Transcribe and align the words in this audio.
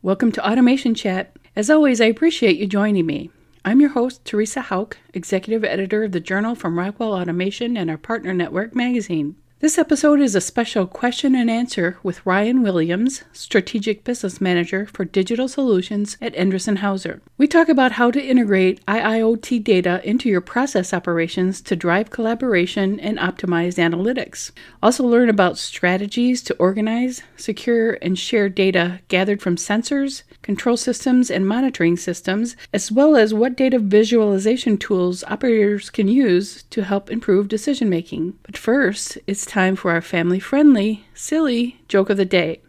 Welcome 0.00 0.32
to 0.32 0.50
Automation 0.50 0.94
Chat. 0.94 1.36
As 1.54 1.68
always, 1.68 2.00
I 2.00 2.06
appreciate 2.06 2.56
you 2.56 2.66
joining 2.66 3.04
me. 3.04 3.30
I'm 3.66 3.82
your 3.82 3.90
host, 3.90 4.24
Theresa 4.24 4.62
Houck, 4.62 4.96
Executive 5.12 5.62
Editor 5.62 6.04
of 6.04 6.12
the 6.12 6.20
Journal 6.20 6.54
from 6.54 6.78
Rockwell 6.78 7.12
Automation 7.12 7.76
and 7.76 7.90
our 7.90 7.98
partner 7.98 8.32
network 8.32 8.74
magazine. 8.74 9.36
This 9.64 9.78
episode 9.78 10.20
is 10.20 10.34
a 10.34 10.42
special 10.42 10.86
question 10.86 11.34
and 11.34 11.50
answer 11.50 11.96
with 12.02 12.26
Ryan 12.26 12.62
Williams, 12.62 13.24
Strategic 13.32 14.04
Business 14.04 14.38
Manager 14.38 14.84
for 14.84 15.06
Digital 15.06 15.48
Solutions 15.48 16.18
at 16.20 16.34
Endress 16.34 16.66
Hauser. 16.76 17.22
We 17.38 17.46
talk 17.48 17.70
about 17.70 17.92
how 17.92 18.10
to 18.10 18.22
integrate 18.22 18.84
IIoT 18.84 19.64
data 19.64 20.02
into 20.06 20.28
your 20.28 20.42
process 20.42 20.92
operations 20.92 21.62
to 21.62 21.76
drive 21.76 22.10
collaboration 22.10 23.00
and 23.00 23.16
optimize 23.16 23.78
analytics. 23.78 24.50
Also, 24.82 25.02
learn 25.02 25.30
about 25.30 25.56
strategies 25.56 26.42
to 26.42 26.56
organize, 26.58 27.22
secure, 27.34 27.94
and 28.02 28.18
share 28.18 28.50
data 28.50 29.00
gathered 29.08 29.40
from 29.40 29.56
sensors, 29.56 30.24
control 30.42 30.76
systems, 30.76 31.30
and 31.30 31.48
monitoring 31.48 31.96
systems, 31.96 32.54
as 32.74 32.92
well 32.92 33.16
as 33.16 33.32
what 33.32 33.56
data 33.56 33.78
visualization 33.78 34.76
tools 34.76 35.24
operators 35.24 35.88
can 35.88 36.06
use 36.06 36.64
to 36.64 36.84
help 36.84 37.10
improve 37.10 37.48
decision 37.48 37.88
making. 37.88 38.34
But 38.42 38.58
first, 38.58 39.16
it's 39.26 39.53
time 39.54 39.76
for 39.76 39.92
our 39.92 40.00
family 40.00 40.40
friendly, 40.40 41.04
silly 41.14 41.80
joke 41.86 42.10
of 42.10 42.16
the 42.16 42.24
day. 42.24 42.60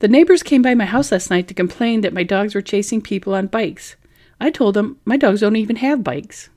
The 0.00 0.08
neighbors 0.08 0.42
came 0.42 0.60
by 0.60 0.74
my 0.74 0.84
house 0.84 1.12
last 1.12 1.30
night 1.30 1.46
to 1.46 1.54
complain 1.54 2.00
that 2.00 2.12
my 2.12 2.24
dogs 2.24 2.52
were 2.52 2.62
chasing 2.62 3.00
people 3.00 3.32
on 3.32 3.46
bikes. 3.46 3.94
I 4.40 4.50
told 4.50 4.74
them 4.74 4.98
my 5.04 5.16
dogs 5.16 5.40
don't 5.40 5.54
even 5.54 5.76
have 5.76 6.02
bikes. 6.02 6.50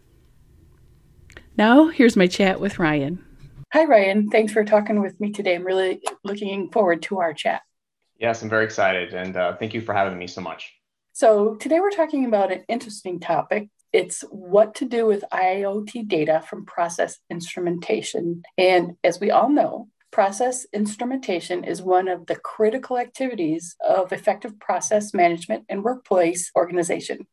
Now, 1.55 1.89
here's 1.89 2.15
my 2.15 2.25
chat 2.25 2.59
with 2.59 2.79
Ryan. 2.79 3.23
Hi, 3.71 3.85
Ryan. 3.85 4.31
Thanks 4.31 4.51
for 4.51 4.63
talking 4.63 5.01
with 5.01 5.19
me 5.19 5.31
today. 5.31 5.53
I'm 5.53 5.63
really 5.63 6.01
looking 6.23 6.71
forward 6.71 7.03
to 7.03 7.19
our 7.19 7.35
chat. 7.35 7.61
Yes, 8.19 8.41
I'm 8.41 8.49
very 8.49 8.65
excited, 8.65 9.13
and 9.13 9.37
uh, 9.37 9.55
thank 9.57 9.75
you 9.75 9.81
for 9.81 9.93
having 9.93 10.17
me 10.17 10.25
so 10.25 10.41
much. 10.41 10.73
So, 11.13 11.55
today 11.57 11.79
we're 11.79 11.91
talking 11.91 12.25
about 12.25 12.51
an 12.51 12.63
interesting 12.69 13.19
topic 13.19 13.69
it's 13.91 14.21
what 14.29 14.75
to 14.75 14.85
do 14.85 15.05
with 15.05 15.23
IoT 15.33 16.07
data 16.07 16.43
from 16.47 16.65
process 16.65 17.17
instrumentation. 17.29 18.43
And 18.57 18.93
as 19.03 19.19
we 19.19 19.31
all 19.31 19.49
know, 19.49 19.87
process 20.11 20.65
instrumentation 20.73 21.63
is 21.63 21.81
one 21.81 22.07
of 22.07 22.25
the 22.25 22.35
critical 22.35 22.97
activities 22.97 23.75
of 23.87 24.11
effective 24.11 24.59
process 24.59 25.13
management 25.13 25.65
and 25.69 25.83
workplace 25.83 26.51
organization. 26.55 27.27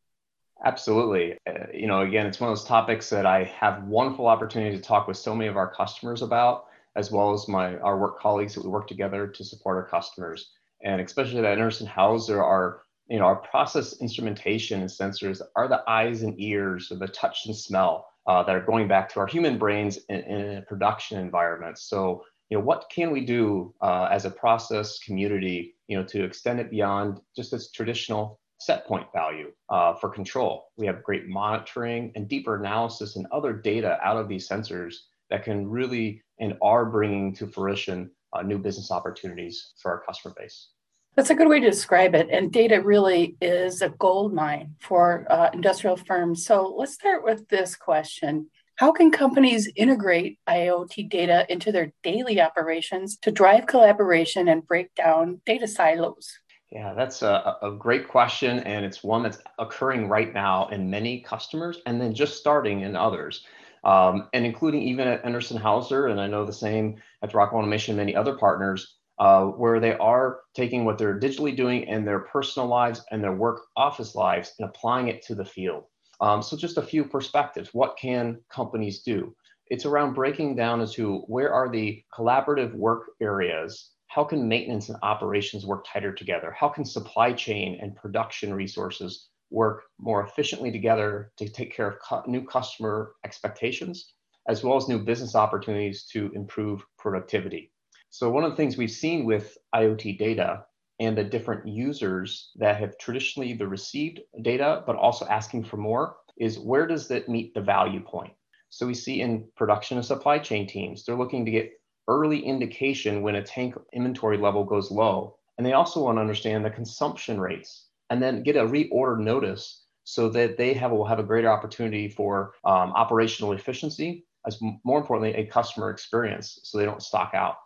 Absolutely. 0.64 1.36
Uh, 1.46 1.66
you 1.72 1.86
know, 1.86 2.00
again, 2.00 2.26
it's 2.26 2.40
one 2.40 2.50
of 2.50 2.56
those 2.56 2.66
topics 2.66 3.10
that 3.10 3.26
I 3.26 3.44
have 3.44 3.84
wonderful 3.84 4.26
opportunity 4.26 4.76
to 4.76 4.82
talk 4.82 5.06
with 5.06 5.18
so 5.18 5.34
many 5.34 5.48
of 5.48 5.56
our 5.56 5.72
customers 5.72 6.22
about, 6.22 6.64
as 6.96 7.10
well 7.10 7.34
as 7.34 7.46
my 7.46 7.76
our 7.78 7.98
work 7.98 8.18
colleagues 8.18 8.54
that 8.54 8.64
we 8.64 8.70
work 8.70 8.88
together 8.88 9.26
to 9.26 9.44
support 9.44 9.76
our 9.76 9.88
customers. 9.88 10.52
And 10.82 11.00
especially 11.00 11.38
at 11.38 11.58
Endress 11.58 11.86
Hauser, 11.86 12.42
our 12.42 12.82
you 13.08 13.18
know, 13.18 13.24
our 13.24 13.36
process 13.36 14.00
instrumentation 14.00 14.80
and 14.80 14.90
sensors 14.90 15.40
are 15.54 15.68
the 15.68 15.82
eyes 15.88 16.22
and 16.22 16.38
ears 16.40 16.90
or 16.90 16.96
the 16.96 17.08
touch 17.08 17.46
and 17.46 17.56
smell 17.56 18.08
uh, 18.26 18.42
that 18.42 18.56
are 18.56 18.60
going 18.60 18.88
back 18.88 19.08
to 19.10 19.20
our 19.20 19.26
human 19.26 19.58
brains 19.58 19.98
in, 20.08 20.20
in 20.20 20.56
a 20.58 20.62
production 20.62 21.18
environment. 21.18 21.78
So, 21.78 22.24
you 22.50 22.58
know, 22.58 22.64
what 22.64 22.90
can 22.90 23.10
we 23.10 23.24
do 23.24 23.74
uh, 23.80 24.08
as 24.10 24.24
a 24.24 24.30
process 24.30 24.98
community, 24.98 25.74
you 25.86 25.96
know, 25.96 26.04
to 26.04 26.24
extend 26.24 26.60
it 26.60 26.70
beyond 26.70 27.20
just 27.36 27.50
this 27.50 27.70
traditional 27.70 28.40
set 28.58 28.86
point 28.86 29.06
value 29.12 29.52
uh, 29.68 29.94
for 29.94 30.08
control? 30.08 30.66
We 30.76 30.86
have 30.86 31.02
great 31.02 31.28
monitoring 31.28 32.12
and 32.16 32.28
deeper 32.28 32.56
analysis 32.56 33.16
and 33.16 33.26
other 33.30 33.52
data 33.52 33.98
out 34.02 34.16
of 34.16 34.28
these 34.28 34.48
sensors 34.48 34.94
that 35.30 35.44
can 35.44 35.68
really 35.68 36.22
and 36.40 36.56
are 36.62 36.86
bringing 36.86 37.34
to 37.36 37.46
fruition 37.46 38.10
uh, 38.32 38.42
new 38.42 38.58
business 38.58 38.90
opportunities 38.90 39.72
for 39.80 39.92
our 39.92 40.02
customer 40.04 40.34
base. 40.36 40.68
That's 41.16 41.30
a 41.30 41.34
good 41.34 41.48
way 41.48 41.60
to 41.60 41.70
describe 41.70 42.14
it. 42.14 42.28
And 42.30 42.52
data 42.52 42.82
really 42.82 43.36
is 43.40 43.80
a 43.80 43.88
gold 43.88 44.34
mine 44.34 44.74
for 44.80 45.26
uh, 45.30 45.48
industrial 45.54 45.96
firms. 45.96 46.44
So 46.44 46.74
let's 46.76 46.92
start 46.92 47.24
with 47.24 47.48
this 47.48 47.74
question. 47.74 48.48
How 48.76 48.92
can 48.92 49.10
companies 49.10 49.70
integrate 49.76 50.38
IoT 50.46 51.08
data 51.08 51.46
into 51.48 51.72
their 51.72 51.90
daily 52.02 52.38
operations 52.42 53.16
to 53.22 53.30
drive 53.30 53.66
collaboration 53.66 54.48
and 54.48 54.66
break 54.66 54.94
down 54.94 55.40
data 55.46 55.66
silos? 55.66 56.38
Yeah, 56.70 56.92
that's 56.92 57.22
a, 57.22 57.56
a 57.62 57.70
great 57.70 58.08
question. 58.08 58.58
And 58.60 58.84
it's 58.84 59.02
one 59.02 59.22
that's 59.22 59.38
occurring 59.58 60.08
right 60.08 60.34
now 60.34 60.68
in 60.68 60.90
many 60.90 61.22
customers 61.22 61.80
and 61.86 61.98
then 61.98 62.12
just 62.12 62.36
starting 62.36 62.82
in 62.82 62.94
others. 62.94 63.46
Um, 63.84 64.28
and 64.34 64.44
including 64.44 64.82
even 64.82 65.08
at 65.08 65.24
Endress 65.24 65.56
Hauser, 65.56 66.08
and 66.08 66.20
I 66.20 66.26
know 66.26 66.44
the 66.44 66.52
same 66.52 66.96
at 67.22 67.32
Rockwell 67.32 67.62
Automation, 67.62 67.96
many 67.96 68.14
other 68.14 68.36
partners, 68.36 68.96
uh, 69.18 69.44
where 69.44 69.80
they 69.80 69.94
are 69.94 70.40
taking 70.54 70.84
what 70.84 70.98
they're 70.98 71.18
digitally 71.18 71.56
doing 71.56 71.84
in 71.84 72.04
their 72.04 72.20
personal 72.20 72.68
lives 72.68 73.02
and 73.10 73.22
their 73.22 73.32
work 73.32 73.62
office 73.76 74.14
lives 74.14 74.54
and 74.58 74.68
applying 74.68 75.08
it 75.08 75.22
to 75.22 75.34
the 75.34 75.44
field. 75.44 75.84
Um, 76.20 76.42
so 76.42 76.56
just 76.56 76.78
a 76.78 76.82
few 76.82 77.04
perspectives. 77.04 77.70
What 77.72 77.96
can 77.98 78.40
companies 78.50 79.02
do? 79.02 79.34
It's 79.68 79.84
around 79.84 80.14
breaking 80.14 80.56
down 80.56 80.80
into 80.80 81.18
where 81.26 81.52
are 81.52 81.68
the 81.68 82.02
collaborative 82.14 82.74
work 82.74 83.10
areas? 83.20 83.90
How 84.08 84.24
can 84.24 84.48
maintenance 84.48 84.88
and 84.88 84.98
operations 85.02 85.66
work 85.66 85.84
tighter 85.86 86.12
together? 86.12 86.52
How 86.52 86.68
can 86.68 86.84
supply 86.84 87.32
chain 87.32 87.78
and 87.80 87.96
production 87.96 88.54
resources 88.54 89.28
work 89.50 89.84
more 89.98 90.24
efficiently 90.24 90.70
together 90.70 91.32
to 91.38 91.48
take 91.48 91.74
care 91.74 91.88
of 91.88 91.98
cu- 92.00 92.30
new 92.30 92.44
customer 92.44 93.12
expectations, 93.24 94.12
as 94.48 94.62
well 94.62 94.76
as 94.76 94.88
new 94.88 94.98
business 94.98 95.34
opportunities 95.34 96.04
to 96.12 96.30
improve 96.34 96.84
productivity? 96.98 97.72
So 98.18 98.30
one 98.30 98.44
of 98.44 98.50
the 98.50 98.56
things 98.56 98.78
we've 98.78 98.90
seen 98.90 99.26
with 99.26 99.58
IoT 99.74 100.16
data 100.16 100.64
and 100.98 101.18
the 101.18 101.22
different 101.22 101.68
users 101.68 102.50
that 102.56 102.78
have 102.78 102.96
traditionally 102.96 103.50
either 103.50 103.68
received 103.68 104.20
data 104.40 104.82
but 104.86 104.96
also 104.96 105.26
asking 105.26 105.64
for 105.64 105.76
more 105.76 106.16
is 106.38 106.58
where 106.58 106.86
does 106.86 107.08
that 107.08 107.28
meet 107.28 107.52
the 107.52 107.60
value 107.60 108.00
point? 108.00 108.32
So 108.70 108.86
we 108.86 108.94
see 108.94 109.20
in 109.20 109.46
production 109.54 109.98
and 109.98 110.06
supply 110.06 110.38
chain 110.38 110.66
teams, 110.66 111.04
they're 111.04 111.14
looking 111.14 111.44
to 111.44 111.50
get 111.50 111.72
early 112.08 112.40
indication 112.40 113.20
when 113.20 113.34
a 113.34 113.42
tank 113.42 113.74
inventory 113.92 114.38
level 114.38 114.64
goes 114.64 114.90
low. 114.90 115.36
And 115.58 115.66
they 115.66 115.74
also 115.74 116.02
want 116.02 116.16
to 116.16 116.22
understand 116.22 116.64
the 116.64 116.70
consumption 116.70 117.38
rates 117.38 117.88
and 118.08 118.22
then 118.22 118.42
get 118.42 118.56
a 118.56 118.64
reorder 118.64 119.18
notice 119.18 119.84
so 120.04 120.30
that 120.30 120.56
they 120.56 120.72
have 120.72 120.90
will 120.90 121.04
have 121.04 121.18
a 121.18 121.22
greater 121.22 121.50
opportunity 121.50 122.08
for 122.08 122.54
um, 122.64 122.92
operational 122.92 123.52
efficiency 123.52 124.24
as 124.46 124.58
more 124.84 125.00
importantly 125.00 125.34
a 125.34 125.46
customer 125.46 125.90
experience 125.90 126.60
so 126.62 126.78
they 126.78 126.86
don't 126.86 127.02
stock 127.02 127.32
out 127.34 127.56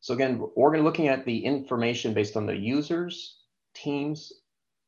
so 0.00 0.14
again, 0.14 0.42
we're 0.56 0.78
looking 0.78 1.08
at 1.08 1.24
the 1.24 1.44
information 1.44 2.14
based 2.14 2.36
on 2.36 2.46
the 2.46 2.56
users, 2.56 3.36
teams, 3.74 4.32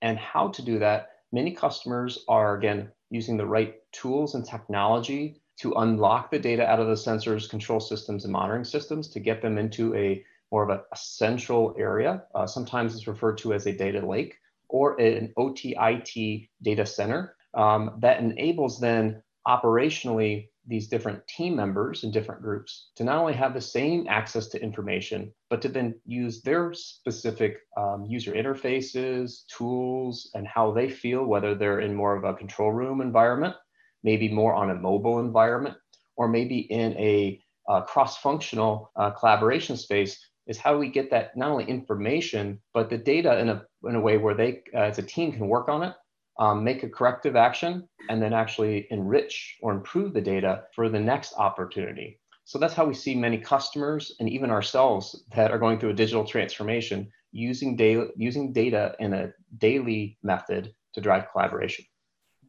and 0.01 0.19
how 0.19 0.49
to 0.49 0.63
do 0.63 0.79
that. 0.79 1.11
Many 1.33 1.53
customers 1.53 2.25
are 2.29 2.57
again 2.57 2.91
using 3.11 3.37
the 3.37 3.47
right 3.47 3.75
tools 3.93 4.35
and 4.35 4.45
technology 4.45 5.43
to 5.61 5.75
unlock 5.75 6.31
the 6.31 6.39
data 6.39 6.67
out 6.67 6.81
of 6.81 6.89
the 6.89 6.95
sensors, 6.95 7.49
control 7.49 7.79
systems, 7.79 8.25
and 8.25 8.33
monitoring 8.33 8.65
systems 8.65 9.09
to 9.11 9.21
get 9.21 9.43
them 9.43 9.59
into 9.59 9.95
a 9.95 10.25
more 10.51 10.63
of 10.65 10.71
a, 10.71 10.83
a 10.93 10.97
central 10.97 11.75
area. 11.79 12.25
Uh, 12.35 12.47
sometimes 12.47 12.95
it's 12.95 13.07
referred 13.07 13.39
to 13.39 13.53
as 13.53 13.67
a 13.67 13.73
data 13.73 14.05
lake 14.05 14.37
or 14.69 14.99
an 15.01 15.33
OTIT 15.39 16.49
data 16.63 16.87
center 16.87 17.37
um, 17.55 17.97
that 18.01 18.21
enables 18.21 18.81
then 18.81 19.23
operationally 19.47 20.49
these 20.67 20.89
different 20.89 21.27
team 21.27 21.57
members 21.57 22.05
in 22.05 22.11
different 22.11 22.43
groups 22.43 22.91
to 22.97 23.05
not 23.05 23.19
only 23.19 23.33
have 23.33 23.55
the 23.55 23.61
same 23.61 24.07
access 24.09 24.47
to 24.49 24.63
information, 24.63 25.33
but 25.51 25.61
to 25.63 25.69
then 25.69 25.95
use 26.05 26.43
their 26.43 26.73
specific 26.73 27.59
um, 27.77 28.07
user 28.09 28.33
interfaces, 28.33 29.45
tools, 29.47 30.31
and 30.35 30.47
how 30.47 30.73
they 30.73 30.89
feel, 30.89 31.25
whether 31.25 31.55
they're 31.55 31.81
in 31.81 31.95
more 31.95 32.17
of 32.17 32.25
a 32.25 32.35
control 32.35 32.73
room 32.73 33.01
environment, 33.01 33.55
maybe 34.03 34.29
more 34.29 34.55
on 34.55 34.71
a 34.71 34.75
mobile 34.75 35.19
environment, 35.19 35.77
or 36.17 36.29
maybe 36.29 36.59
in 36.59 36.93
a 36.97 37.41
uh, 37.69 37.81
cross-functional 37.83 38.91
uh, 38.97 39.11
collaboration 39.11 39.77
space 39.77 40.19
is 40.47 40.59
how 40.59 40.77
we 40.77 40.89
get 40.89 41.11
that 41.11 41.37
not 41.37 41.51
only 41.51 41.65
information, 41.65 42.61
but 42.75 42.91
the 42.91 42.99
data 42.99 43.39
in 43.39 43.49
a, 43.49 43.65
in 43.85 43.95
a 43.95 44.01
way 44.01 44.17
where 44.17 44.35
they, 44.35 44.63
uh, 44.75 44.81
as 44.81 44.99
a 44.99 45.03
team, 45.03 45.33
can 45.33 45.49
work 45.49 45.69
on 45.69 45.83
it 45.83 45.95
um, 46.39 46.65
make 46.65 46.83
a 46.83 46.89
corrective 46.89 47.37
action, 47.37 47.89
and 48.09 48.23
then 48.23 48.33
actually 48.33 48.87
enrich 48.91 49.57
or 49.63 49.73
improve 49.73 50.13
the 50.13 50.21
data 50.21 50.65
for 50.75 50.89
the 50.89 51.01
next 51.01 51.35
opportunity. 51.37 52.19
So 52.45 52.59
that's 52.59 52.75
how 52.75 52.85
we 52.85 52.95
see 52.95 53.15
many 53.15 53.39
customers 53.39 54.15
and 54.19 54.29
even 54.29 54.51
ourselves 54.51 55.25
that 55.35 55.51
are 55.51 55.59
going 55.59 55.79
through 55.79 55.91
a 55.91 55.95
digital 55.95 56.25
transformation 56.25 57.11
using 57.31 57.77
data, 57.77 58.09
using 58.17 58.53
data 58.53 58.95
in 58.99 59.13
a 59.15 59.33
daily 59.59 60.19
method 60.23 60.75
to 60.95 61.01
drive 61.01 61.31
collaboration. 61.31 61.85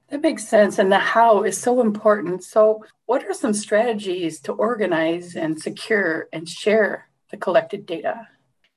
That 0.09 0.21
makes 0.21 0.47
sense. 0.47 0.77
And 0.79 0.91
the 0.91 0.99
how 0.99 1.43
is 1.43 1.57
so 1.57 1.81
important. 1.81 2.43
So, 2.43 2.83
what 3.05 3.23
are 3.23 3.33
some 3.33 3.53
strategies 3.53 4.39
to 4.41 4.53
organize 4.53 5.35
and 5.35 5.59
secure 5.59 6.27
and 6.33 6.47
share 6.47 7.09
the 7.31 7.37
collected 7.37 7.85
data? 7.85 8.27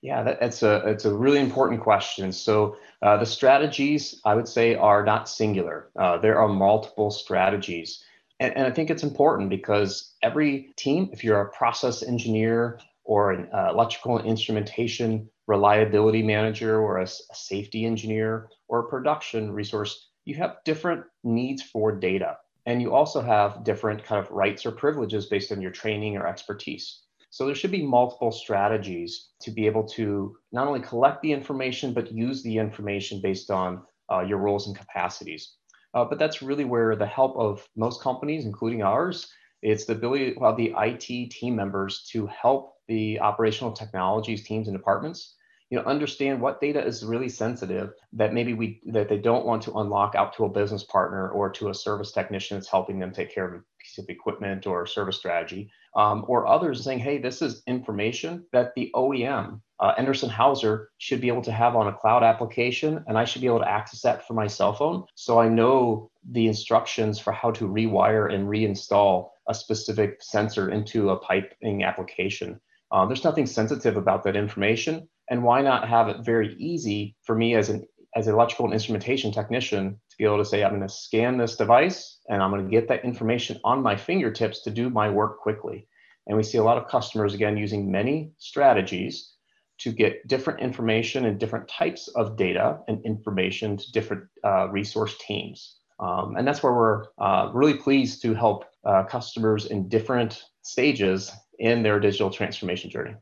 Yeah, 0.07 0.23
that, 0.23 0.39
that's 0.39 0.63
a 0.63 0.77
it's 0.87 1.05
a 1.05 1.13
really 1.13 1.41
important 1.41 1.81
question. 1.81 2.31
So 2.31 2.77
uh, 3.03 3.17
the 3.17 3.27
strategies 3.27 4.21
I 4.25 4.37
would 4.37 4.47
say 4.47 4.77
are 4.77 5.05
not 5.05 5.29
singular. 5.29 5.91
Uh, 5.99 6.17
there 6.19 6.39
are 6.39 6.47
multiple 6.49 7.11
strategies. 7.11 8.05
And, 8.39 8.57
and 8.57 8.67
I 8.69 8.71
think 8.71 8.89
it's 8.89 9.03
important 9.03 9.51
because 9.51 10.15
every 10.23 10.73
team, 10.77 11.11
if 11.13 11.25
you're 11.25 11.41
a 11.41 11.51
process 11.51 12.05
engineer 12.05 12.79
or 13.03 13.33
an 13.33 13.49
uh, 13.53 13.71
electrical 13.73 14.21
instrumentation 14.21 15.29
reliability 15.49 16.23
manager 16.23 16.79
or 16.81 16.99
a, 16.99 17.03
a 17.05 17.35
safety 17.35 17.85
engineer 17.85 18.49
or 18.69 18.79
a 18.81 18.89
production 18.89 19.51
resource, 19.51 20.11
you 20.25 20.37
have 20.37 20.59
different 20.65 21.03
needs 21.25 21.63
for 21.65 21.91
data. 21.91 22.39
And 22.65 22.81
you 22.81 22.95
also 22.95 23.21
have 23.23 23.65
different 23.65 24.05
kind 24.05 24.25
of 24.25 24.31
rights 24.31 24.65
or 24.67 24.71
privileges 24.71 25.27
based 25.27 25.51
on 25.51 25.61
your 25.61 25.73
training 25.73 26.17
or 26.17 26.29
expertise. 26.29 27.06
So 27.37 27.45
there 27.45 27.55
should 27.55 27.71
be 27.71 27.85
multiple 27.85 28.33
strategies 28.33 29.29
to 29.43 29.51
be 29.51 29.67
able 29.67 29.87
to 29.89 30.39
not 30.53 30.67
only 30.67 30.81
collect 30.81 31.21
the 31.21 31.33
information, 31.33 31.93
but 31.93 32.11
use 32.11 32.43
the 32.43 32.57
information 32.57 33.21
based 33.21 33.51
on 33.51 33.83
uh, 34.11 34.21
your 34.21 34.39
roles 34.39 34.69
and 34.69 34.75
capacities. 34.75 35.53
Uh, 35.93 36.07
but 36.07 36.19
that's 36.19 36.41
really 36.41 36.65
where 36.65 36.97
the 36.97 37.05
help 37.05 37.37
of 37.37 37.69
most 37.77 38.01
companies, 38.01 38.47
including 38.47 38.83
ours, 38.83 39.31
it's 39.61 39.85
the 39.85 39.93
ability 39.93 40.35
of 40.39 40.57
the 40.57 40.73
IT 40.79 41.31
team 41.31 41.55
members 41.55 42.09
to 42.13 42.27
help 42.27 42.77
the 42.89 43.21
operational 43.21 43.73
technologies 43.73 44.43
teams 44.43 44.67
and 44.67 44.75
departments 44.75 45.35
you 45.71 45.77
know 45.77 45.85
understand 45.85 46.41
what 46.41 46.61
data 46.61 46.85
is 46.85 47.05
really 47.05 47.29
sensitive 47.29 47.93
that 48.13 48.33
maybe 48.33 48.55
we 48.55 48.81
that 48.87 49.09
they 49.09 49.19
don't 49.19 49.45
want 49.45 49.63
to 49.63 49.73
unlock 49.79 50.15
out 50.15 50.33
to 50.33 50.45
a 50.45 50.49
business 50.49 50.85
partner 50.85 51.29
or 51.31 51.51
to 51.51 51.71
a 51.71 51.75
service 51.75 52.13
technician 52.13 52.57
that's 52.57 52.71
helping 52.71 52.99
them 52.99 53.13
take 53.13 53.35
care 53.35 53.55
of 53.55 53.63
piece 53.87 53.99
of 53.99 54.09
equipment 54.09 54.67
or 54.67 54.87
service 54.87 55.17
strategy 55.17 55.71
um, 55.95 56.25
or 56.29 56.47
others 56.47 56.83
saying 56.83 56.99
hey 56.99 57.19
this 57.19 57.43
is 57.43 57.63
information 57.67 58.45
that 58.53 58.75
the 58.75 58.91
oem 58.95 59.61
uh, 59.79 59.95
Endress 59.99 60.27
Hauser 60.27 60.89
should 60.99 61.21
be 61.21 61.29
able 61.29 61.43
to 61.43 61.53
have 61.53 61.77
on 61.77 61.89
a 61.89 61.93
cloud 61.93 62.23
application 62.23 63.05
and 63.07 63.19
i 63.19 63.25
should 63.25 63.43
be 63.43 63.47
able 63.47 63.61
to 63.61 63.71
access 63.71 64.01
that 64.03 64.27
from 64.27 64.37
my 64.37 64.47
cell 64.47 64.73
phone. 64.73 65.05
So 65.15 65.39
i 65.39 65.49
know 65.49 66.11
the 66.33 66.47
instructions 66.47 67.19
for 67.19 67.33
how 67.33 67.51
to 67.53 67.69
rewire 67.69 68.33
and 68.33 68.49
reinstall 68.49 69.31
a 69.49 69.55
specific 69.55 70.23
sensor 70.23 70.71
into 70.71 71.11
a 71.11 71.19
piping 71.19 71.85
application. 71.85 72.61
Uh, 72.91 73.07
there's 73.07 73.23
nothing 73.23 73.47
sensitive 73.47 73.97
about 73.97 74.25
that 74.25 74.35
information 74.35 75.09
and 75.31 75.43
why 75.43 75.61
not 75.61 75.89
have 75.89 76.09
it 76.09 76.25
very 76.25 76.55
easy 76.59 77.17
for 77.23 77.37
me 77.37 77.55
as 77.55 77.69
an 77.69 77.85
as 78.17 78.27
an 78.27 78.35
electrical 78.35 78.65
and 78.65 78.75
instrumentation 78.75 79.31
technician 79.31 80.01
to 80.17 80.23
be 80.23 80.27
able 80.27 80.39
to 80.39 80.45
say 80.45 80.65
i'm 80.65 80.71
going 80.71 80.83
to 80.83 80.89
scan 80.89 81.37
this 81.37 81.57
device 81.57 82.21
and 82.29 82.43
i'm 82.43 82.51
going 82.51 82.65
to 82.65 82.71
get 82.71 82.89
that 82.89 83.05
information 83.05 83.61
on 83.65 83.83
my 83.83 83.97
fingertips 83.97 84.63
to 84.63 84.71
do 84.71 84.89
my 84.91 85.11
work 85.11 85.41
quickly. 85.41 85.87
And 86.27 86.37
we 86.37 86.43
see 86.43 86.59
a 86.59 86.65
lot 86.65 86.79
of 86.79 86.89
customers 86.89 87.35
again 87.35 87.57
using 87.57 87.91
many 87.91 88.33
strategies 88.39 89.33
to 89.79 89.93
get 89.93 90.27
different 90.27 90.61
information 90.61 91.27
and 91.27 91.39
different 91.39 91.69
types 91.69 92.09
of 92.09 92.37
data 92.37 92.81
and 92.89 93.05
information 93.05 93.77
to 93.77 93.93
different 93.93 94.25
uh, 94.43 94.69
resource 94.71 95.17
teams. 95.21 95.77
Um, 96.01 96.37
and 96.37 96.47
that's 96.47 96.63
where 96.63 96.73
we're 96.73 97.05
uh, 97.19 97.51
really 97.53 97.75
pleased 97.75 98.23
to 98.23 98.35
help 98.35 98.65
uh, 98.85 99.05
customers 99.05 99.67
in 99.67 99.89
different 99.89 100.43
stages 100.63 101.31
in 101.59 101.83
their 101.83 102.01
digital 102.01 102.31
transformation 102.31 102.91
journey 102.91 103.15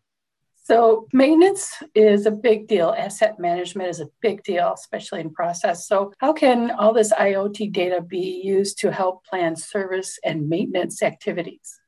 so, 0.65 1.07
maintenance 1.13 1.83
is 1.95 2.25
a 2.25 2.31
big 2.31 2.69
deal. 2.69 2.95
Asset 2.97 3.39
management 3.39 3.91
is 3.91 4.01
a 4.01 4.09
big 4.23 4.43
deal, 4.45 4.73
especially 4.73 5.21
in 5.21 5.29
process. 5.29 5.87
So, 5.87 6.15
how 6.17 6.33
can 6.33 6.71
all 6.71 6.95
this 6.95 7.13
IoT 7.13 7.71
data 7.71 8.01
be 8.01 8.41
used 8.43 8.79
to 8.79 8.91
help 8.91 9.27
plan 9.27 9.57
service 9.57 10.19
and 10.25 10.49
maintenance 10.49 11.03
activities? 11.03 11.79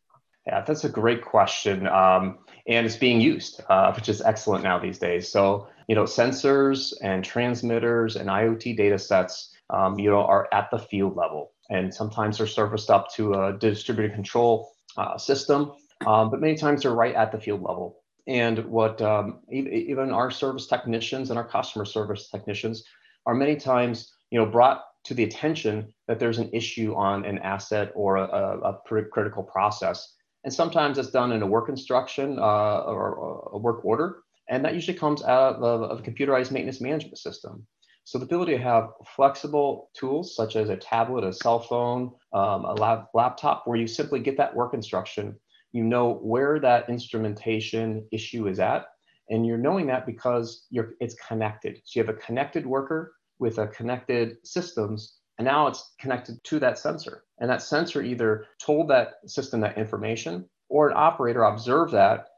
Yeah, 0.46 0.60
that's 0.60 0.84
a 0.84 0.90
great 0.90 1.24
question. 1.24 1.86
Um, 1.86 2.40
and 2.68 2.84
it's 2.84 2.96
being 2.96 3.18
used, 3.18 3.62
uh, 3.70 3.94
which 3.94 4.10
is 4.10 4.20
excellent 4.20 4.62
now 4.62 4.78
these 4.78 4.98
days. 4.98 5.32
So, 5.32 5.68
you 5.88 5.94
know, 5.94 6.04
sensors 6.04 6.92
and 7.02 7.24
transmitters 7.24 8.16
and 8.16 8.28
IoT 8.28 8.76
data 8.76 8.98
sets, 8.98 9.54
um, 9.70 9.98
you 9.98 10.10
know, 10.10 10.20
are 10.20 10.48
at 10.52 10.70
the 10.70 10.78
field 10.78 11.16
level. 11.16 11.52
And 11.70 11.94
sometimes 11.94 12.36
they're 12.36 12.46
surfaced 12.46 12.90
up 12.90 13.10
to 13.14 13.32
a 13.32 13.56
distributed 13.58 14.14
control 14.14 14.70
uh, 14.98 15.16
system, 15.16 15.72
um, 16.06 16.30
but 16.30 16.42
many 16.42 16.56
times 16.56 16.82
they're 16.82 16.94
right 16.94 17.14
at 17.14 17.32
the 17.32 17.40
field 17.40 17.62
level 17.62 18.02
and 18.26 18.64
what 18.66 19.00
um, 19.02 19.40
even 19.50 20.10
our 20.10 20.30
service 20.30 20.66
technicians 20.66 21.30
and 21.30 21.38
our 21.38 21.46
customer 21.46 21.84
service 21.84 22.28
technicians 22.28 22.84
are 23.26 23.34
many 23.34 23.56
times 23.56 24.12
you 24.30 24.38
know 24.38 24.46
brought 24.46 24.82
to 25.04 25.14
the 25.14 25.24
attention 25.24 25.92
that 26.08 26.18
there's 26.18 26.38
an 26.38 26.50
issue 26.52 26.94
on 26.94 27.24
an 27.24 27.38
asset 27.38 27.92
or 27.94 28.16
a, 28.16 28.24
a 28.24 28.80
critical 29.12 29.44
process. 29.44 30.14
And 30.42 30.52
sometimes 30.52 30.98
it's 30.98 31.10
done 31.10 31.32
in 31.32 31.42
a 31.42 31.46
work 31.46 31.68
instruction 31.68 32.38
uh, 32.38 32.78
or 32.78 33.50
a 33.52 33.58
work 33.58 33.84
order 33.84 34.22
and 34.48 34.64
that 34.64 34.74
usually 34.74 34.96
comes 34.96 35.22
out 35.22 35.56
of, 35.56 35.82
of 35.82 36.00
a 36.00 36.02
computerized 36.02 36.50
maintenance 36.50 36.80
management 36.80 37.18
system. 37.18 37.66
So 38.04 38.18
the 38.18 38.24
ability 38.24 38.52
to 38.52 38.62
have 38.62 38.90
flexible 39.16 39.90
tools 39.94 40.36
such 40.36 40.54
as 40.54 40.68
a 40.68 40.76
tablet, 40.76 41.24
a 41.24 41.32
cell 41.32 41.58
phone, 41.58 42.12
um, 42.32 42.64
a 42.64 42.74
lap- 42.74 43.08
laptop, 43.14 43.66
where 43.66 43.76
you 43.76 43.88
simply 43.88 44.20
get 44.20 44.36
that 44.36 44.54
work 44.54 44.74
instruction 44.74 45.36
you 45.76 45.84
know 45.84 46.14
where 46.14 46.58
that 46.58 46.88
instrumentation 46.88 48.06
issue 48.10 48.48
is 48.48 48.58
at 48.58 48.86
and 49.28 49.44
you're 49.44 49.58
knowing 49.58 49.86
that 49.88 50.06
because 50.06 50.66
it's 50.70 51.14
connected. 51.16 51.82
So 51.84 52.00
you 52.00 52.06
have 52.06 52.14
a 52.14 52.18
connected 52.18 52.64
worker 52.64 53.12
with 53.38 53.58
a 53.58 53.66
connected 53.66 54.38
systems 54.44 55.16
and 55.38 55.44
now 55.44 55.66
it's 55.66 55.92
connected 56.00 56.42
to 56.44 56.58
that 56.60 56.78
sensor. 56.78 57.24
And 57.40 57.50
that 57.50 57.60
sensor 57.60 58.02
either 58.02 58.46
told 58.58 58.88
that 58.88 59.14
system 59.26 59.60
that 59.60 59.76
information 59.76 60.48
or 60.70 60.88
an 60.88 60.94
operator 60.96 61.42
observed 61.42 61.92
that 61.92 62.28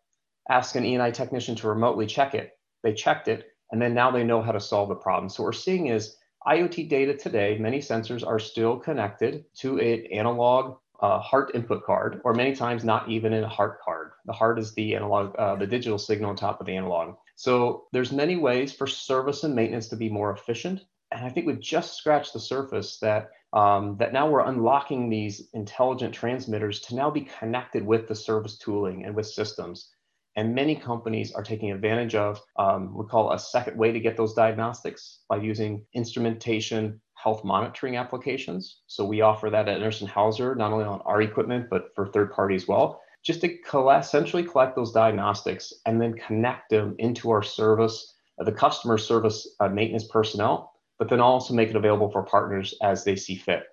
ask 0.50 0.74
an 0.74 0.84
E&I 0.84 1.12
technician 1.12 1.54
to 1.56 1.68
remotely 1.68 2.06
check 2.06 2.34
it. 2.34 2.52
They 2.82 2.92
checked 2.92 3.28
it 3.28 3.46
and 3.70 3.80
then 3.80 3.94
now 3.94 4.10
they 4.10 4.24
know 4.24 4.42
how 4.42 4.52
to 4.52 4.60
solve 4.60 4.88
the 4.88 4.96
problem. 4.96 5.28
So 5.28 5.42
what 5.44 5.48
we're 5.48 5.52
seeing 5.52 5.86
is 5.86 6.16
IoT 6.46 6.88
data 6.88 7.16
today, 7.16 7.58
many 7.58 7.78
sensors 7.78 8.26
are 8.26 8.38
still 8.38 8.78
connected 8.78 9.44
to 9.58 9.78
an 9.78 10.06
analog 10.12 10.78
uh, 11.00 11.20
HART 11.20 11.54
input 11.54 11.84
card, 11.84 12.20
or 12.24 12.34
many 12.34 12.54
times 12.54 12.84
not 12.84 13.08
even 13.08 13.32
in 13.32 13.44
a 13.44 13.48
HART 13.48 13.80
card. 13.80 14.12
The 14.26 14.32
HART 14.32 14.58
is 14.58 14.74
the 14.74 14.94
analog, 14.94 15.34
uh, 15.36 15.56
the 15.56 15.66
digital 15.66 15.98
signal 15.98 16.30
on 16.30 16.36
top 16.36 16.60
of 16.60 16.66
the 16.66 16.76
analog. 16.76 17.14
So 17.36 17.84
there's 17.92 18.12
many 18.12 18.36
ways 18.36 18.72
for 18.72 18.86
service 18.86 19.44
and 19.44 19.54
maintenance 19.54 19.88
to 19.88 19.96
be 19.96 20.08
more 20.08 20.32
efficient. 20.32 20.80
And 21.12 21.24
I 21.24 21.30
think 21.30 21.46
we've 21.46 21.60
just 21.60 21.96
scratched 21.96 22.32
the 22.32 22.40
surface 22.40 22.98
that 22.98 23.30
um, 23.54 23.96
that 23.98 24.12
now 24.12 24.28
we're 24.28 24.46
unlocking 24.46 25.08
these 25.08 25.48
intelligent 25.54 26.12
transmitters 26.12 26.80
to 26.80 26.94
now 26.94 27.10
be 27.10 27.22
connected 27.38 27.86
with 27.86 28.06
the 28.06 28.14
service 28.14 28.58
tooling 28.58 29.06
and 29.06 29.14
with 29.14 29.26
systems. 29.26 29.90
And 30.36 30.54
many 30.54 30.76
companies 30.76 31.32
are 31.32 31.42
taking 31.42 31.72
advantage 31.72 32.14
of 32.14 32.40
um, 32.58 32.94
we 32.94 33.06
call 33.06 33.32
a 33.32 33.38
second 33.38 33.78
way 33.78 33.90
to 33.90 34.00
get 34.00 34.16
those 34.16 34.34
diagnostics 34.34 35.20
by 35.28 35.36
using 35.38 35.86
instrumentation 35.94 37.00
health 37.22 37.44
monitoring 37.44 37.96
applications. 37.96 38.80
So 38.86 39.04
we 39.04 39.20
offer 39.20 39.50
that 39.50 39.68
at 39.68 39.80
Endress 39.80 40.06
Hauser, 40.06 40.54
not 40.54 40.72
only 40.72 40.84
on 40.84 41.00
our 41.02 41.20
equipment, 41.22 41.68
but 41.68 41.94
for 41.94 42.06
third 42.06 42.32
party 42.32 42.54
as 42.54 42.68
well, 42.68 43.00
just 43.24 43.40
to 43.40 43.58
collect, 43.58 44.04
essentially 44.04 44.44
collect 44.44 44.76
those 44.76 44.92
diagnostics 44.92 45.72
and 45.86 46.00
then 46.00 46.14
connect 46.14 46.70
them 46.70 46.94
into 46.98 47.30
our 47.30 47.42
service, 47.42 48.14
uh, 48.40 48.44
the 48.44 48.52
customer 48.52 48.96
service 48.96 49.48
uh, 49.60 49.68
maintenance 49.68 50.06
personnel, 50.06 50.72
but 50.98 51.08
then 51.08 51.20
also 51.20 51.54
make 51.54 51.70
it 51.70 51.76
available 51.76 52.10
for 52.10 52.22
partners 52.22 52.74
as 52.82 53.04
they 53.04 53.16
see 53.16 53.34
fit. 53.34 53.64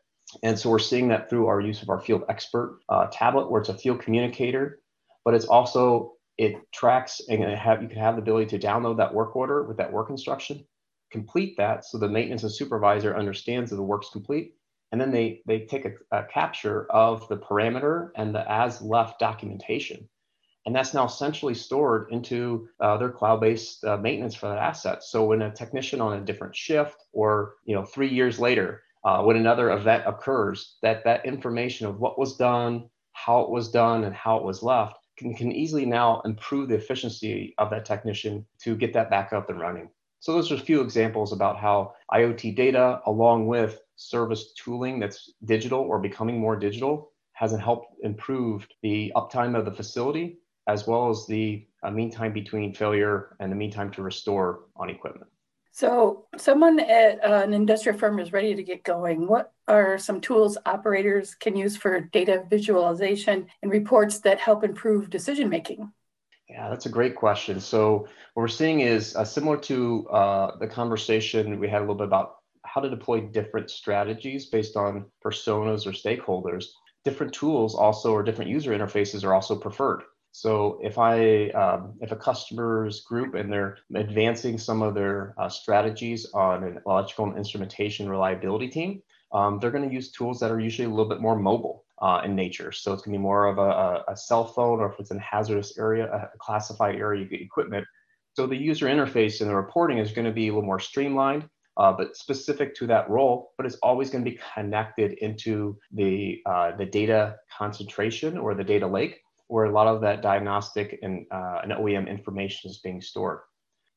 And 0.42 0.58
so 0.58 0.70
we're 0.70 0.80
seeing 0.80 1.08
that 1.10 1.30
through 1.30 1.46
our 1.48 1.62
use 1.62 1.84
of 1.84 1.90
our 1.90 2.00
Field 2.00 2.24
Xpert 2.28 2.78
uh, 2.90 3.08
tablet, 3.12 3.52
where 3.52 3.62
it's 3.62 3.70
a 3.70 3.78
field 3.78 4.02
communicator, 4.02 4.80
but 5.24 5.36
it's 5.36 5.46
also 5.46 6.14
it 6.38 6.56
tracks 6.74 7.22
and 7.30 7.44
have 7.44 7.82
you 7.82 7.88
can 7.88 8.00
have 8.00 8.16
the 8.16 8.22
ability 8.22 8.58
to 8.58 8.68
download 8.68 8.98
that 8.98 9.14
work 9.14 9.36
order 9.36 9.64
with 9.64 9.78
that 9.78 9.94
work 9.94 10.10
instruction 10.10 10.66
complete 11.16 11.56
that 11.58 11.86
so 11.86 11.98
the 11.98 12.08
maintenance 12.18 12.44
and 12.44 12.52
supervisor 12.52 13.18
understands 13.18 13.70
that 13.70 13.78
the 13.78 13.90
work's 13.94 14.10
complete. 14.10 14.56
And 14.92 15.02
then 15.02 15.12
they 15.12 15.42
they 15.48 15.60
take 15.66 15.86
a, 15.86 15.94
a 16.20 16.24
capture 16.26 16.86
of 16.92 17.28
the 17.28 17.38
parameter 17.38 18.10
and 18.16 18.36
the 18.36 18.50
as 18.52 18.82
left 18.82 19.20
documentation. 19.20 20.08
And 20.66 20.76
that's 20.76 20.94
now 20.94 21.06
essentially 21.06 21.54
stored 21.54 22.12
into 22.12 22.68
uh, 22.80 22.98
their 22.98 23.12
cloud-based 23.12 23.84
uh, 23.84 23.98
maintenance 23.98 24.36
for 24.36 24.48
that 24.50 24.58
asset. 24.58 25.04
So 25.04 25.26
when 25.26 25.44
a 25.44 25.52
technician 25.52 26.02
on 26.02 26.18
a 26.18 26.26
different 26.26 26.56
shift 26.56 26.98
or 27.14 27.56
you 27.66 27.76
know 27.76 27.86
three 27.86 28.12
years 28.20 28.40
later 28.40 28.84
uh, 29.06 29.22
when 29.24 29.38
another 29.38 29.72
event 29.72 30.04
occurs 30.06 30.78
that 30.82 31.04
that 31.06 31.26
information 31.26 31.88
of 31.88 32.00
what 32.00 32.20
was 32.20 32.36
done 32.36 32.90
how 33.16 33.40
it 33.42 33.50
was 33.50 33.72
done 33.72 34.04
and 34.04 34.14
how 34.14 34.38
it 34.38 34.44
was 34.44 34.62
left 34.62 34.98
can, 35.18 35.34
can 35.34 35.52
easily 35.52 35.86
now 35.86 36.22
improve 36.26 36.68
the 36.68 36.76
efficiency 36.76 37.54
of 37.58 37.70
that 37.70 37.86
technician 37.86 38.46
to 38.60 38.76
get 38.76 38.92
that 38.94 39.10
back 39.10 39.32
up 39.32 39.50
and 39.50 39.60
running 39.60 39.90
so 40.20 40.34
those 40.34 40.52
are 40.52 40.56
a 40.56 40.60
few 40.60 40.82
examples 40.82 41.32
about 41.32 41.58
how 41.58 41.94
IoT 42.12 42.56
data, 42.56 43.02
along 43.06 43.48
with 43.48 43.82
service 43.96 44.54
tooling 44.54 45.00
that's 45.00 45.34
digital 45.46 45.80
or 45.80 46.00
becoming 46.00 46.40
more 46.40 46.56
digital, 46.56 47.12
has 47.34 47.52
helped 47.52 47.96
improve 48.04 48.68
the 48.82 49.12
uptime 49.16 49.58
of 49.58 49.66
the 49.66 49.72
facility 49.72 50.40
as 50.68 50.88
well 50.88 51.10
as 51.10 51.26
the 51.28 51.68
uh, 51.84 51.92
mean 51.92 52.10
time 52.10 52.34
between 52.34 52.74
failure 52.74 53.36
and 53.40 53.52
the 53.52 53.56
mean 53.56 53.72
time 53.72 53.92
to 53.92 54.02
restore 54.02 54.62
on 54.76 54.90
equipment. 54.90 55.30
So, 55.72 56.26
someone 56.38 56.80
at 56.80 57.24
uh, 57.24 57.42
an 57.44 57.54
industrial 57.54 57.98
firm 57.98 58.18
is 58.20 58.32
ready 58.32 58.56
to 58.56 58.64
get 58.64 58.84
going. 58.84 59.28
What 59.28 59.52
are 59.68 59.98
some 59.98 60.22
tools 60.22 60.58
operators 60.66 61.36
can 61.36 61.56
use 61.56 61.76
for 61.76 62.00
data 62.00 62.46
visualization 62.50 63.48
and 63.62 63.72
reports 63.72 64.20
that 64.20 64.40
help 64.40 64.64
improve 64.64 65.10
decision 65.10 65.50
making? 65.50 65.92
Yeah, 66.50 66.70
that's 66.70 66.86
a 66.86 66.90
great 66.90 67.16
question. 67.16 67.60
So 67.60 68.00
what 68.34 68.42
we're 68.44 68.48
seeing 68.48 68.82
is 68.82 69.16
uh, 69.16 69.26
similar 69.26 69.58
to 69.58 70.08
uh, 70.10 70.58
the 70.60 70.68
conversation 70.68 71.60
we 71.60 71.68
had 71.68 71.80
a 71.80 71.82
little 71.82 71.96
bit 71.96 72.08
about 72.08 72.36
how 72.64 72.82
to 72.82 72.90
deploy 72.90 73.22
different 73.22 73.70
strategies 73.70 74.48
based 74.48 74.76
on 74.76 75.06
personas 75.24 75.86
or 75.88 75.92
stakeholders. 75.92 76.66
different 77.04 77.34
tools 77.34 77.76
also 77.76 78.12
or 78.12 78.24
different 78.24 78.50
user 78.50 78.72
interfaces 78.72 79.24
are 79.24 79.34
also 79.34 79.56
preferred. 79.56 80.04
So 80.32 80.80
if 80.84 80.98
I 80.98 81.50
um, 81.52 81.94
if 82.02 82.12
a 82.12 82.16
customer's 82.16 83.02
group 83.02 83.36
and 83.36 83.52
they're 83.52 83.78
advancing 83.96 84.58
some 84.58 84.82
of 84.82 84.94
their 84.96 85.34
uh, 85.38 85.50
strategies 85.50 86.26
on 86.34 86.64
an 86.64 86.80
electrical 86.86 87.26
and 87.28 87.38
instrumentation 87.38 88.10
reliability 88.10 88.68
team, 88.70 89.02
um, 89.32 89.60
they're 89.60 89.72
going 89.72 89.88
to 89.88 89.96
use 89.96 90.12
tools 90.12 90.40
that 90.42 90.52
are 90.52 90.60
usually 90.60 90.88
a 90.88 90.90
little 90.90 91.08
bit 91.08 91.22
more 91.22 91.38
mobile 91.38 91.85
uh, 92.02 92.22
in 92.26 92.36
nature. 92.36 92.72
So 92.72 92.94
it's 92.94 93.04
going 93.04 93.14
to 93.14 93.20
be 93.20 93.22
more 93.22 93.46
of 93.46 93.58
a, 93.58 94.04
a, 94.10 94.18
cell 94.18 94.46
phone, 94.46 94.80
or 94.80 94.92
if 94.92 95.00
it's 95.00 95.12
in 95.12 95.20
hazardous 95.20 95.78
area, 95.78 96.06
a 96.12 96.38
classified 96.38 96.96
area 96.96 97.26
equipment. 97.32 97.86
So 98.34 98.48
the 98.48 98.58
user 98.58 98.88
interface 98.88 99.40
and 99.40 99.50
the 99.50 99.56
reporting 99.56 99.98
is 99.98 100.12
going 100.12 100.26
to 100.26 100.32
be 100.34 100.50
a 100.50 100.52
little 100.52 100.66
more 100.66 100.80
streamlined 100.80 101.48
uh, 101.78 101.92
but 101.92 102.16
specific 102.16 102.76
to 102.76 102.88
that 102.88 103.10
role, 103.10 103.54
but 103.58 103.66
it's 103.66 103.76
always 103.84 104.10
going 104.10 104.24
to 104.24 104.32
be 104.32 104.40
connected 104.54 105.14
into 105.20 105.78
the, 105.92 106.42
uh, 106.46 106.76
the 106.78 106.86
data 106.86 107.36
concentration 107.56 108.38
or 108.38 108.56
the 108.56 108.64
data 108.64 108.88
lake, 108.88 109.20
where 109.48 109.66
a 109.66 109.72
lot 109.72 109.88
of 109.88 110.02
that 110.02 110.22
diagnostic 110.22 111.00
and, 111.02 111.26
uh, 111.32 111.60
and 111.64 111.74
OEM 111.74 112.10
information 112.10 112.70
is 112.70 112.80
being 112.80 113.02
stored. 113.02 113.40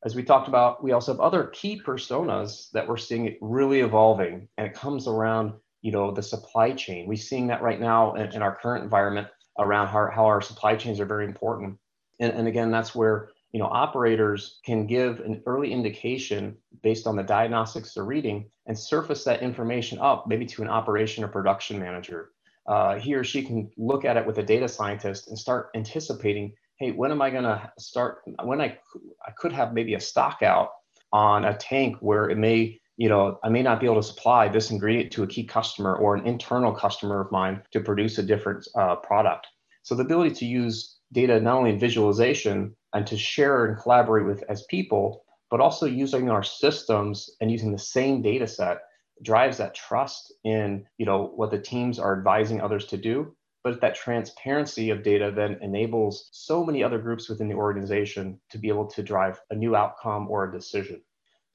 As 0.04 0.14
we 0.14 0.22
talked 0.22 0.48
about, 0.48 0.82
we 0.82 0.92
also 0.92 1.12
have 1.12 1.20
other 1.20 1.44
key 1.48 1.80
personas 1.84 2.70
that 2.72 2.86
we're 2.86 2.96
seeing 2.96 3.36
really 3.40 3.80
evolving, 3.80 4.48
and 4.56 4.66
it 4.66 4.74
comes 4.74 5.08
around 5.08 5.52
you 5.82 5.92
know 5.92 6.10
the 6.10 6.22
supply 6.22 6.72
chain. 6.72 7.06
We're 7.06 7.16
seeing 7.16 7.46
that 7.48 7.62
right 7.62 7.80
now 7.80 8.14
in, 8.14 8.32
in 8.34 8.42
our 8.42 8.56
current 8.56 8.84
environment 8.84 9.28
around 9.58 9.88
how, 9.88 10.10
how 10.14 10.26
our 10.26 10.40
supply 10.40 10.76
chains 10.76 11.00
are 11.00 11.06
very 11.06 11.24
important. 11.24 11.78
And, 12.20 12.32
and 12.32 12.48
again, 12.48 12.70
that's 12.70 12.94
where 12.94 13.30
you 13.52 13.60
know, 13.60 13.66
operators 13.66 14.60
can 14.64 14.86
give 14.86 15.20
an 15.20 15.42
early 15.46 15.72
indication 15.72 16.56
based 16.82 17.06
on 17.06 17.16
the 17.16 17.22
diagnostics 17.22 17.94
they're 17.94 18.04
reading 18.04 18.50
and 18.66 18.78
surface 18.78 19.24
that 19.24 19.42
information 19.42 19.98
up 20.00 20.26
maybe 20.26 20.44
to 20.44 20.62
an 20.62 20.68
operation 20.68 21.24
or 21.24 21.28
production 21.28 21.78
manager. 21.78 22.30
Uh, 22.66 22.96
he 22.96 23.14
or 23.14 23.24
she 23.24 23.42
can 23.42 23.70
look 23.78 24.04
at 24.04 24.18
it 24.18 24.26
with 24.26 24.38
a 24.38 24.42
data 24.42 24.68
scientist 24.68 25.28
and 25.28 25.38
start 25.38 25.70
anticipating, 25.74 26.52
hey, 26.78 26.90
when 26.90 27.10
am 27.10 27.22
I 27.22 27.30
going 27.30 27.44
to 27.44 27.72
start? 27.78 28.18
When 28.44 28.60
I, 28.60 28.78
I 29.26 29.30
could 29.38 29.52
have 29.52 29.72
maybe 29.72 29.94
a 29.94 30.00
stock 30.00 30.42
out 30.42 30.70
on 31.10 31.46
a 31.46 31.56
tank 31.56 31.96
where 32.00 32.28
it 32.28 32.36
may, 32.36 32.78
you 32.98 33.08
know, 33.08 33.38
I 33.44 33.48
may 33.48 33.62
not 33.62 33.80
be 33.80 33.86
able 33.86 34.02
to 34.02 34.02
supply 34.02 34.48
this 34.48 34.70
ingredient 34.70 35.12
to 35.12 35.22
a 35.22 35.26
key 35.26 35.44
customer 35.44 35.94
or 35.94 36.16
an 36.16 36.26
internal 36.26 36.72
customer 36.72 37.20
of 37.20 37.30
mine 37.30 37.62
to 37.70 37.80
produce 37.80 38.18
a 38.18 38.24
different 38.24 38.66
uh, 38.74 38.96
product. 38.96 39.46
So 39.84 39.94
the 39.94 40.02
ability 40.02 40.34
to 40.34 40.44
use 40.44 40.98
data 41.12 41.40
not 41.40 41.56
only 41.56 41.70
in 41.70 41.78
visualization 41.78 42.74
and 42.92 43.06
to 43.06 43.16
share 43.16 43.66
and 43.66 43.80
collaborate 43.80 44.26
with 44.26 44.42
as 44.48 44.64
people, 44.64 45.24
but 45.48 45.60
also 45.60 45.86
using 45.86 46.28
our 46.28 46.42
systems 46.42 47.30
and 47.40 47.52
using 47.52 47.70
the 47.72 47.78
same 47.78 48.20
data 48.20 48.48
set 48.48 48.80
drives 49.22 49.58
that 49.58 49.74
trust 49.74 50.32
in 50.44 50.84
you 50.98 51.06
know 51.06 51.32
what 51.36 51.50
the 51.50 51.58
teams 51.58 51.98
are 51.98 52.16
advising 52.16 52.60
others 52.60 52.86
to 52.86 52.96
do 52.96 53.34
but 53.64 53.80
that 53.80 53.96
transparency 53.96 54.90
of 54.90 55.02
data 55.02 55.32
then 55.34 55.58
enables 55.60 56.28
so 56.30 56.64
many 56.64 56.84
other 56.84 56.98
groups 56.98 57.28
within 57.28 57.48
the 57.48 57.54
organization 57.54 58.38
to 58.48 58.58
be 58.58 58.68
able 58.68 58.86
to 58.86 59.02
drive 59.02 59.40
a 59.50 59.56
new 59.56 59.74
outcome 59.74 60.28
or 60.30 60.44
a 60.44 60.52
decision 60.52 61.02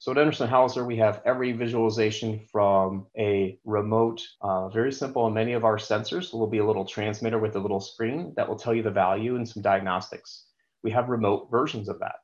so 0.04 0.12
at 0.12 0.18
Endress 0.18 0.46
Hauser, 0.46 0.84
we 0.84 0.98
have 0.98 1.22
every 1.24 1.52
visualization 1.52 2.38
from 2.52 3.06
a 3.16 3.58
remote, 3.64 4.20
uh, 4.42 4.68
very 4.68 4.92
simple, 4.92 5.24
and 5.24 5.34
many 5.34 5.54
of 5.54 5.64
our 5.64 5.78
sensors 5.78 6.30
will 6.30 6.46
be 6.46 6.58
a 6.58 6.66
little 6.66 6.84
transmitter 6.84 7.38
with 7.38 7.56
a 7.56 7.58
little 7.58 7.80
screen 7.80 8.34
that 8.36 8.46
will 8.46 8.58
tell 8.58 8.74
you 8.74 8.82
the 8.82 8.90
value 8.90 9.36
and 9.36 9.48
some 9.48 9.62
diagnostics. 9.62 10.44
We 10.82 10.90
have 10.90 11.08
remote 11.08 11.48
versions 11.50 11.88
of 11.88 12.00
that. 12.00 12.16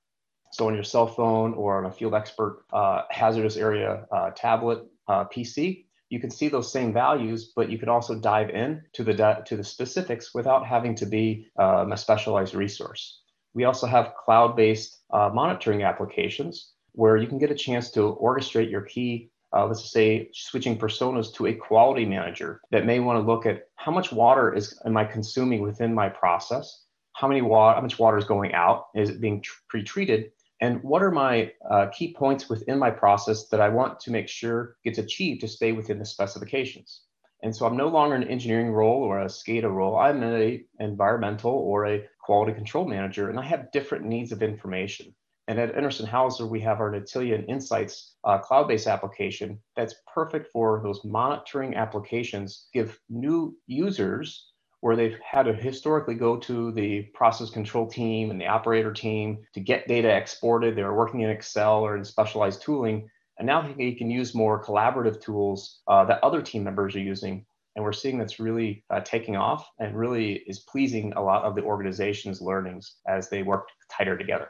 So 0.53 0.69
on 0.69 0.75
your 0.75 0.83
cell 0.83 1.07
phone 1.07 1.55
or 1.55 1.79
on 1.79 1.87
a 1.87 1.91
Field 1.91 2.13
Xpert 2.13 2.57
uh, 2.71 3.05
hazardous 3.09 3.57
area 3.57 4.05
uh, 4.13 4.33
tablet 4.37 4.85
uh, 5.09 5.25
PC, 5.35 5.87
you 6.11 6.21
can 6.21 6.31
see 6.31 6.49
those 6.49 6.71
same 6.71 6.93
values, 6.93 7.55
but 7.57 7.71
you 7.71 7.79
can 7.79 7.89
also 7.89 8.15
dive 8.15 8.51
in 8.51 8.83
to 8.93 9.05
the, 9.05 9.43
to 9.47 9.57
the 9.57 9.65
specifics 9.65 10.35
without 10.35 10.67
having 10.67 10.95
to 10.97 11.07
be 11.07 11.47
um, 11.59 11.93
a 11.93 11.97
specialized 11.97 12.55
resource. 12.55 13.23
We 13.55 13.65
also 13.65 13.87
have 13.87 14.13
cloud-based 14.23 14.99
uh, 15.11 15.31
monitoring 15.33 15.83
applications 15.83 16.75
where 16.93 17.17
you 17.17 17.27
can 17.27 17.39
get 17.39 17.51
a 17.51 17.55
chance 17.55 17.91
to 17.91 18.17
orchestrate 18.21 18.71
your 18.71 18.83
key 18.83 19.31
uh, 19.53 19.67
let's 19.67 19.91
say 19.91 20.31
switching 20.33 20.79
personas 20.79 21.33
to 21.35 21.47
a 21.47 21.55
quality 21.55 22.05
manager 22.05 22.61
that 22.71 22.87
may 22.87 23.01
want 23.01 23.17
to 23.17 23.27
look 23.27 23.47
at 23.47 23.69
how 23.77 23.91
much 23.91 24.13
water 24.13 24.55
is 24.55 24.81
am 24.85 24.97
I 24.97 25.05
consuming 25.05 25.61
within 25.61 25.95
my 25.95 26.09
process, 26.09 26.85
how 27.15 27.27
many 27.27 27.43
water, 27.43 27.75
how 27.75 27.83
much 27.83 27.99
water 27.99 28.19
is 28.19 28.25
going 28.25 28.55
out, 28.55 28.87
is 28.95 29.11
it 29.11 29.21
being 29.21 29.43
tr- 29.43 29.59
pre-treated, 29.69 30.31
and 30.61 30.83
what 30.83 31.03
are 31.03 31.11
my 31.11 31.53
uh, 31.69 31.87
key 31.87 32.15
points 32.15 32.49
within 32.49 32.79
my 32.79 32.91
process 32.91 33.49
that 33.49 33.61
I 33.61 33.69
want 33.69 33.99
to 34.01 34.11
make 34.11 34.29
sure 34.29 34.77
gets 34.85 34.99
achieved 34.99 35.41
to 35.41 35.49
stay 35.49 35.73
within 35.73 35.99
the 35.99 36.05
specifications. 36.05 37.03
And 37.43 37.57
so 37.57 37.65
I'm 37.65 37.77
no 37.77 37.89
longer 37.89 38.15
an 38.15 38.29
engineering 38.29 38.71
role 38.71 39.03
or 39.03 39.21
a 39.21 39.25
SCADA 39.25 39.71
role. 39.71 39.97
I'm 39.97 40.23
an 40.23 40.67
environmental 40.79 41.53
or 41.53 41.87
a 41.87 42.07
quality 42.23 42.53
control 42.53 42.87
manager, 42.87 43.31
and 43.31 43.39
I 43.39 43.45
have 43.45 43.73
different 43.73 44.05
needs 44.05 44.31
of 44.31 44.43
information. 44.43 45.15
And 45.51 45.59
at 45.59 45.75
Endress 45.75 46.07
Hauser, 46.07 46.47
we 46.47 46.61
have 46.61 46.79
our 46.79 46.93
Netilion 46.93 47.45
Insights 47.49 48.15
uh, 48.23 48.39
cloud-based 48.39 48.87
application 48.87 49.59
that's 49.75 49.97
perfect 50.07 50.53
for 50.53 50.81
those 50.85 51.05
monitoring 51.05 51.75
applications, 51.75 52.69
give 52.73 53.01
new 53.09 53.59
users 53.67 54.47
where 54.81 54.95
they've 54.95 55.19
had 55.19 55.47
to 55.47 55.53
historically 55.53 56.15
go 56.15 56.37
to 56.37 56.71
the 56.71 57.03
process 57.15 57.51
control 57.51 57.89
team 57.89 58.31
and 58.31 58.41
the 58.41 58.47
operator 58.47 58.93
team 58.93 59.39
to 59.53 59.59
get 59.59 59.89
data 59.89 60.09
exported. 60.17 60.77
They 60.77 60.85
were 60.85 60.97
working 60.97 61.23
in 61.23 61.31
Excel 61.31 61.81
or 61.81 61.97
in 61.97 62.05
specialized 62.05 62.63
tooling. 62.63 63.11
And 63.41 63.45
now 63.45 63.75
they 63.77 63.91
can 63.91 64.09
use 64.09 64.37
more 64.37 64.65
collaborative 64.65 65.21
tools 65.21 65.81
uh, 65.89 66.05
that 66.05 66.23
other 66.23 66.43
team 66.43 66.63
members 66.63 66.95
are 66.95 67.01
using. 67.01 67.45
And 67.75 67.85
we're 67.85 67.93
seeing 67.93 68.19
that's 68.19 68.39
really 68.39 68.85
uh, 68.89 69.01
taking 69.01 69.35
off 69.35 69.69
and 69.81 69.99
really 69.99 70.45
is 70.47 70.61
pleasing 70.61 71.13
a 71.15 71.21
lot 71.21 71.43
of 71.43 71.57
the 71.57 71.63
organization's 71.63 72.41
learnings 72.41 72.99
as 73.09 73.29
they 73.29 73.43
work 73.43 73.67
tighter 73.91 74.17
together. 74.17 74.49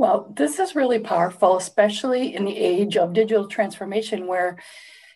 Well, 0.00 0.32
this 0.34 0.58
is 0.58 0.74
really 0.74 0.98
powerful, 0.98 1.58
especially 1.58 2.34
in 2.34 2.46
the 2.46 2.56
age 2.56 2.96
of 2.96 3.12
digital 3.12 3.46
transformation 3.46 4.26
where 4.26 4.56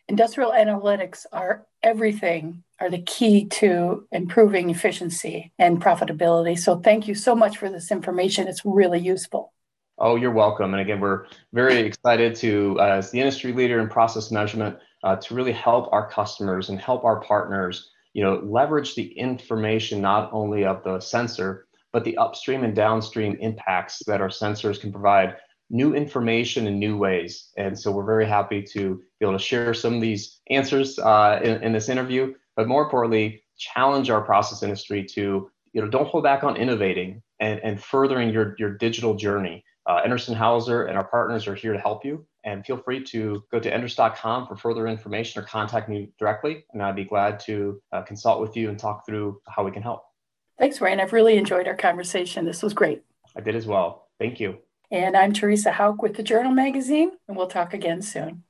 industrial 0.08 0.50
analytics 0.50 1.24
are 1.32 1.66
everything, 1.82 2.64
are 2.78 2.90
the 2.90 3.00
key 3.00 3.46
to 3.46 4.06
improving 4.12 4.68
efficiency 4.68 5.54
and 5.58 5.82
profitability. 5.82 6.58
So, 6.58 6.80
thank 6.80 7.08
you 7.08 7.14
so 7.14 7.34
much 7.34 7.56
for 7.56 7.70
this 7.70 7.90
information. 7.90 8.46
It's 8.46 8.60
really 8.66 9.00
useful. 9.00 9.54
Oh, 9.96 10.16
you're 10.16 10.30
welcome. 10.32 10.74
And 10.74 10.82
again, 10.82 11.00
we're 11.00 11.28
very 11.54 11.78
excited 11.78 12.34
to, 12.36 12.76
uh, 12.78 12.98
as 12.98 13.10
the 13.10 13.20
industry 13.20 13.54
leader 13.54 13.80
in 13.80 13.88
process 13.88 14.30
measurement, 14.30 14.76
uh, 15.02 15.16
to 15.16 15.34
really 15.34 15.52
help 15.52 15.90
our 15.94 16.10
customers 16.10 16.68
and 16.68 16.78
help 16.78 17.04
our 17.04 17.20
partners, 17.20 17.90
you 18.12 18.22
know, 18.22 18.34
leverage 18.44 18.94
the 18.96 19.18
information 19.18 20.02
not 20.02 20.28
only 20.30 20.66
of 20.66 20.84
the 20.84 21.00
sensor, 21.00 21.68
but 21.94 22.02
the 22.02 22.18
upstream 22.18 22.64
and 22.64 22.74
downstream 22.74 23.36
impacts 23.40 24.02
that 24.08 24.20
our 24.20 24.28
sensors 24.28 24.80
can 24.80 24.90
provide 24.90 25.36
new 25.70 25.94
information 25.94 26.66
in 26.66 26.76
new 26.76 26.98
ways. 26.98 27.52
And 27.56 27.78
so 27.78 27.92
we're 27.92 28.04
very 28.04 28.26
happy 28.26 28.62
to 28.72 28.96
be 29.20 29.26
able 29.26 29.38
to 29.38 29.42
share 29.42 29.72
some 29.72 29.94
of 29.94 30.00
these 30.00 30.40
answers 30.50 30.98
uh, 30.98 31.38
in, 31.42 31.62
in 31.62 31.72
this 31.72 31.88
interview, 31.88 32.34
but 32.56 32.66
more 32.66 32.82
importantly, 32.82 33.44
challenge 33.56 34.10
our 34.10 34.22
process 34.22 34.64
industry 34.64 35.04
to, 35.14 35.48
you 35.72 35.80
know, 35.80 35.88
don't 35.88 36.08
hold 36.08 36.24
back 36.24 36.42
on 36.42 36.56
innovating 36.56 37.22
and, 37.38 37.60
and 37.60 37.80
furthering 37.80 38.30
your, 38.30 38.56
your 38.58 38.70
digital 38.76 39.14
journey. 39.14 39.64
Uh, 39.86 40.00
Endress 40.04 40.34
Hauser 40.34 40.86
and 40.86 40.98
our 40.98 41.06
partners 41.06 41.46
are 41.46 41.54
here 41.54 41.72
to 41.72 41.78
help 41.78 42.04
you. 42.04 42.26
And 42.42 42.66
feel 42.66 42.78
free 42.78 43.04
to 43.04 43.44
go 43.52 43.60
to 43.60 43.70
endress.com 43.70 44.48
for 44.48 44.56
further 44.56 44.88
information 44.88 45.40
or 45.40 45.46
contact 45.46 45.88
me 45.88 46.10
directly. 46.18 46.64
And 46.72 46.82
I'd 46.82 46.96
be 46.96 47.04
glad 47.04 47.38
to 47.40 47.80
uh, 47.92 48.02
consult 48.02 48.40
with 48.40 48.56
you 48.56 48.68
and 48.68 48.78
talk 48.78 49.06
through 49.06 49.40
how 49.48 49.64
we 49.64 49.70
can 49.70 49.82
help. 49.82 50.02
Thanks, 50.58 50.80
Ryan. 50.80 51.00
I've 51.00 51.12
really 51.12 51.36
enjoyed 51.36 51.66
our 51.66 51.76
conversation. 51.76 52.44
This 52.44 52.62
was 52.62 52.74
great. 52.74 53.02
I 53.36 53.40
did 53.40 53.56
as 53.56 53.66
well. 53.66 54.08
Thank 54.18 54.38
you. 54.40 54.58
And 54.90 55.16
I'm 55.16 55.32
Theresa 55.32 55.72
Houck 55.72 56.02
with 56.02 56.14
the 56.14 56.22
Journal 56.22 56.52
Magazine, 56.52 57.12
and 57.26 57.36
we'll 57.36 57.48
talk 57.48 57.74
again 57.74 58.00
soon. 58.00 58.44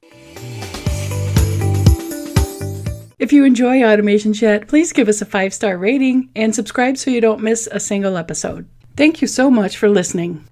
If 3.19 3.33
you 3.33 3.45
enjoy 3.45 3.83
Automation 3.83 4.35
Chat, 4.35 4.69
please 4.69 4.93
give 4.93 5.09
us 5.09 5.23
a 5.23 5.25
five 5.25 5.55
star 5.55 5.79
rating 5.79 6.29
and 6.37 6.55
subscribe 6.55 6.99
so 6.99 7.11
you 7.11 7.21
don't 7.23 7.41
miss 7.41 7.69
a 7.73 7.81
single 7.81 8.19
episode. 8.19 8.69
Thank 8.97 9.23
you 9.23 9.29
so 9.29 9.51
much 9.51 9.79
for 9.79 9.89
listening. 9.89 10.45